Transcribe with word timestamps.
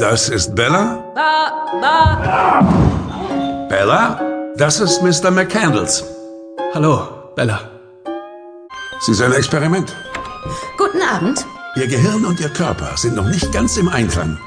Das 0.00 0.30
ist 0.30 0.54
Bella? 0.54 0.96
Bella? 3.68 4.20
Das 4.56 4.80
ist 4.80 5.02
Mr. 5.02 5.30
McCandles. 5.30 6.02
Hallo, 6.72 7.06
Bella. 7.36 7.70
Sie 9.00 9.12
ist 9.12 9.20
ein 9.20 9.34
Experiment. 9.34 9.94
Guten 10.78 11.02
Abend. 11.02 11.44
Ihr 11.76 11.86
Gehirn 11.86 12.24
und 12.24 12.40
Ihr 12.40 12.48
Körper 12.48 12.96
sind 12.96 13.14
noch 13.14 13.28
nicht 13.28 13.52
ganz 13.52 13.76
im 13.76 13.90
Einklang. 13.90 14.38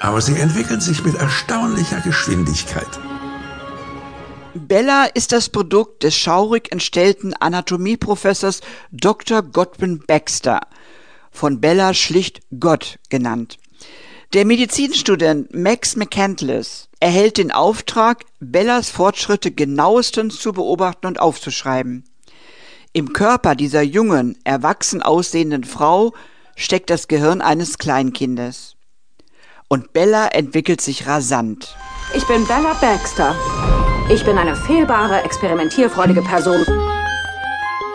Aber 0.00 0.22
sie 0.22 0.40
entwickeln 0.40 0.80
sich 0.80 1.04
mit 1.04 1.16
erstaunlicher 1.16 2.00
Geschwindigkeit. 2.00 2.88
Bella 4.54 5.04
ist 5.04 5.32
das 5.32 5.50
Produkt 5.50 6.02
des 6.02 6.14
schaurig 6.16 6.72
entstellten 6.72 7.34
Anatomieprofessors 7.34 8.62
Dr. 8.90 9.42
Godwin 9.42 10.02
Baxter, 10.06 10.60
von 11.30 11.60
Bella 11.60 11.94
schlicht 11.94 12.40
Gott 12.58 12.98
genannt. 13.08 13.58
Der 14.32 14.44
Medizinstudent 14.44 15.54
Max 15.54 15.96
McCandless 15.96 16.88
erhält 17.00 17.38
den 17.38 17.50
Auftrag, 17.50 18.24
Bellas 18.38 18.88
Fortschritte 18.88 19.50
genauestens 19.50 20.38
zu 20.38 20.52
beobachten 20.52 21.06
und 21.06 21.18
aufzuschreiben. 21.18 22.04
Im 22.92 23.12
Körper 23.12 23.54
dieser 23.54 23.82
jungen, 23.82 24.38
erwachsen 24.44 25.02
aussehenden 25.02 25.64
Frau 25.64 26.12
steckt 26.56 26.90
das 26.90 27.08
Gehirn 27.08 27.40
eines 27.40 27.78
Kleinkindes. 27.78 28.76
Und 29.68 29.92
Bella 29.92 30.28
entwickelt 30.28 30.80
sich 30.80 31.06
rasant. 31.06 31.76
Ich 32.14 32.26
bin 32.26 32.46
Bella 32.46 32.74
Baxter. 32.80 33.34
Ich 34.12 34.24
bin 34.24 34.38
eine 34.38 34.56
fehlbare, 34.56 35.22
experimentierfreudige 35.22 36.22
Person. 36.22 36.64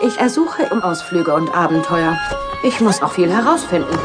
Ich 0.02 0.16
ersuche 0.18 0.68
um 0.70 0.82
Ausflüge 0.82 1.34
und 1.34 1.54
Abenteuer. 1.54 2.18
Ich 2.62 2.80
muss 2.80 3.02
auch 3.02 3.12
viel 3.12 3.30
herausfinden. 3.30 3.98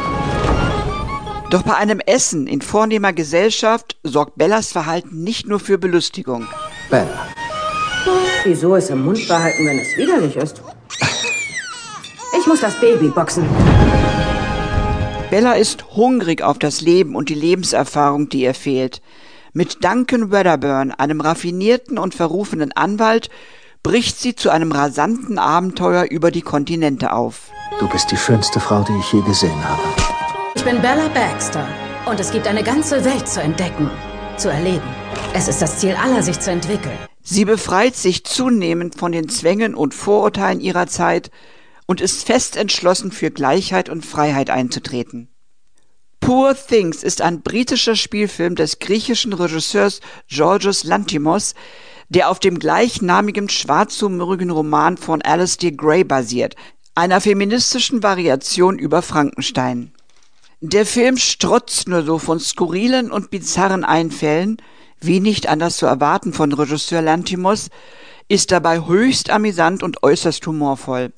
Doch 1.49 1.63
bei 1.63 1.75
einem 1.75 1.99
Essen 1.99 2.47
in 2.47 2.61
vornehmer 2.61 3.11
Gesellschaft 3.11 3.97
sorgt 4.03 4.37
Bellas 4.37 4.71
Verhalten 4.71 5.23
nicht 5.23 5.47
nur 5.47 5.59
für 5.59 5.77
Belustigung. 5.77 6.47
Bella. 6.89 7.27
Wieso 8.43 8.75
es 8.75 8.89
im 8.89 9.03
Mund 9.03 9.27
behalten, 9.27 9.65
wenn 9.67 9.79
es 9.79 9.97
widerlich 9.97 10.35
ist? 10.35 10.61
Ich 12.39 12.47
muss 12.47 12.61
das 12.61 12.79
Baby 12.79 13.09
boxen. 13.09 13.45
Bella 15.29 15.53
ist 15.53 15.95
hungrig 15.95 16.41
auf 16.41 16.57
das 16.57 16.81
Leben 16.81 17.15
und 17.15 17.29
die 17.29 17.35
Lebenserfahrung, 17.35 18.29
die 18.29 18.41
ihr 18.43 18.53
fehlt. 18.53 19.01
Mit 19.53 19.83
Duncan 19.83 20.31
Wedderburn, 20.31 20.91
einem 20.91 21.21
raffinierten 21.21 21.97
und 21.97 22.15
verrufenen 22.15 22.71
Anwalt, 22.71 23.29
bricht 23.83 24.19
sie 24.19 24.35
zu 24.35 24.49
einem 24.49 24.71
rasanten 24.71 25.37
Abenteuer 25.37 26.05
über 26.05 26.31
die 26.31 26.41
Kontinente 26.41 27.11
auf. 27.13 27.51
Du 27.81 27.89
bist 27.89 28.11
die 28.11 28.17
schönste 28.17 28.59
Frau, 28.59 28.83
die 28.83 28.95
ich 28.99 29.11
je 29.11 29.21
gesehen 29.21 29.67
habe. 29.67 29.81
Ich 30.53 30.63
bin 30.63 30.79
Bella 30.83 31.07
Baxter 31.07 31.67
und 32.05 32.19
es 32.19 32.29
gibt 32.29 32.45
eine 32.45 32.61
ganze 32.61 33.03
Welt 33.03 33.27
zu 33.27 33.41
entdecken, 33.41 33.89
zu 34.37 34.49
erleben. 34.49 34.85
Es 35.33 35.47
ist 35.47 35.63
das 35.63 35.79
Ziel 35.79 35.95
aller, 35.95 36.21
sich 36.21 36.39
zu 36.39 36.51
entwickeln. 36.51 36.95
Sie 37.23 37.43
befreit 37.43 37.95
sich 37.95 38.23
zunehmend 38.23 38.99
von 38.99 39.11
den 39.11 39.29
Zwängen 39.29 39.73
und 39.73 39.95
Vorurteilen 39.95 40.61
ihrer 40.61 40.85
Zeit 40.85 41.31
und 41.87 42.01
ist 42.01 42.23
fest 42.23 42.55
entschlossen, 42.55 43.11
für 43.11 43.31
Gleichheit 43.31 43.89
und 43.89 44.05
Freiheit 44.05 44.51
einzutreten. 44.51 45.29
Poor 46.19 46.53
Things 46.53 47.01
ist 47.01 47.23
ein 47.23 47.41
britischer 47.41 47.95
Spielfilm 47.95 48.53
des 48.53 48.77
griechischen 48.77 49.33
Regisseurs 49.33 50.01
Georgios 50.27 50.83
Lantimos, 50.83 51.55
der 52.09 52.29
auf 52.29 52.37
dem 52.37 52.59
gleichnamigen 52.59 53.49
schwarzhumorigen 53.49 54.51
Roman 54.51 54.97
von 54.97 55.23
Alistair 55.23 55.71
Gray 55.71 56.03
basiert, 56.03 56.55
einer 56.95 57.21
feministischen 57.21 58.03
Variation 58.03 58.77
über 58.77 59.01
Frankenstein. 59.01 59.91
Der 60.59 60.85
Film 60.85 61.17
strotzt 61.17 61.87
nur 61.87 62.03
so 62.03 62.19
von 62.19 62.39
skurrilen 62.39 63.11
und 63.11 63.31
bizarren 63.31 63.83
Einfällen, 63.83 64.57
wie 64.99 65.19
nicht 65.19 65.47
anders 65.47 65.77
zu 65.77 65.85
erwarten 65.85 66.33
von 66.33 66.53
Regisseur 66.53 67.01
Lantimos, 67.01 67.69
ist 68.27 68.51
dabei 68.51 68.85
höchst 68.85 69.29
amüsant 69.29 69.83
und 69.83 70.03
äußerst 70.03 70.45
humorvoll. 70.45 71.11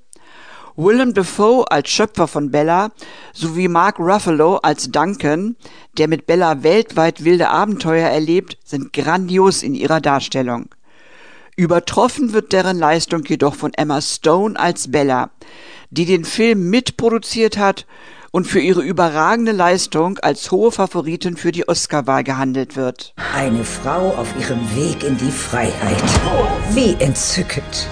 Willem 0.76 1.14
Dafoe 1.14 1.66
als 1.70 1.90
Schöpfer 1.90 2.28
von 2.28 2.50
Bella 2.50 2.92
sowie 3.34 3.68
Mark 3.68 4.00
Ruffalo 4.00 4.58
als 4.58 4.90
Duncan, 4.90 5.56
der 5.98 6.08
mit 6.08 6.26
Bella 6.26 6.64
weltweit 6.64 7.24
wilde 7.24 7.50
Abenteuer 7.50 8.10
erlebt, 8.10 8.58
sind 8.64 8.94
grandios 8.94 9.62
in 9.62 9.76
ihrer 9.76 10.02
Darstellung. 10.02 10.70
Übertroffen 11.56 12.34
wird 12.34 12.52
deren 12.52 12.80
Leistung 12.80 13.24
jedoch 13.26 13.56
von 13.56 13.74
Emma 13.76 14.02
Stone 14.02 14.60
als 14.60 14.90
Bella, 14.90 15.30
die 15.92 16.06
den 16.06 16.26
Film 16.26 16.70
mitproduziert 16.72 17.58
hat 17.58 17.86
und 18.32 18.48
für 18.48 18.60
ihre 18.60 18.82
überragende 18.82 19.52
Leistung 19.52 20.18
als 20.18 20.50
hohe 20.50 20.72
Favoritin 20.72 21.38
für 21.38 21.52
die 21.52 21.68
Oscarwahl 21.68 22.24
gehandelt 22.24 22.76
wird. 22.76 23.14
Eine 23.36 23.64
Frau 23.64 24.16
auf 24.16 24.34
ihrem 24.40 24.60
Weg 24.76 25.04
in 25.04 25.16
die 25.18 25.32
Freiheit. 25.32 26.02
Wie 26.72 26.96
entzückend. 27.00 27.88